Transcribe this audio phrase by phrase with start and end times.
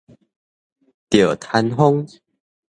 [1.11, 2.19] 著癱風